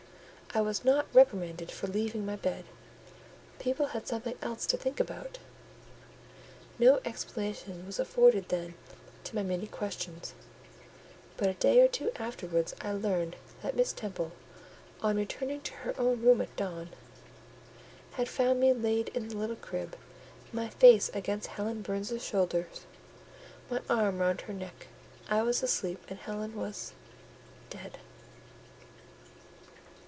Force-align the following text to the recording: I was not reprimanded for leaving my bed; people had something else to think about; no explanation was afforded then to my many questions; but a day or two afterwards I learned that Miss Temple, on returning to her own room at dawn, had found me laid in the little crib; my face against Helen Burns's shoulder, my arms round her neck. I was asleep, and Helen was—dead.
I 0.53 0.59
was 0.59 0.83
not 0.83 1.07
reprimanded 1.13 1.71
for 1.71 1.87
leaving 1.87 2.25
my 2.25 2.35
bed; 2.35 2.65
people 3.57 3.85
had 3.85 4.05
something 4.05 4.37
else 4.41 4.65
to 4.65 4.75
think 4.75 4.99
about; 4.99 5.39
no 6.77 6.99
explanation 7.05 7.85
was 7.85 7.99
afforded 7.99 8.49
then 8.49 8.73
to 9.23 9.33
my 9.35 9.43
many 9.43 9.65
questions; 9.65 10.33
but 11.37 11.47
a 11.47 11.53
day 11.53 11.79
or 11.79 11.87
two 11.87 12.11
afterwards 12.17 12.75
I 12.81 12.91
learned 12.91 13.37
that 13.63 13.77
Miss 13.77 13.93
Temple, 13.93 14.33
on 15.01 15.15
returning 15.15 15.61
to 15.61 15.73
her 15.73 15.97
own 15.97 16.21
room 16.21 16.41
at 16.41 16.53
dawn, 16.57 16.89
had 18.15 18.27
found 18.27 18.59
me 18.59 18.73
laid 18.73 19.07
in 19.15 19.29
the 19.29 19.37
little 19.37 19.55
crib; 19.55 19.95
my 20.51 20.67
face 20.67 21.07
against 21.13 21.47
Helen 21.47 21.81
Burns's 21.81 22.25
shoulder, 22.25 22.67
my 23.69 23.79
arms 23.89 24.19
round 24.19 24.41
her 24.41 24.53
neck. 24.53 24.87
I 25.29 25.43
was 25.43 25.63
asleep, 25.63 26.03
and 26.09 26.19
Helen 26.19 26.55
was—dead. 26.57 27.99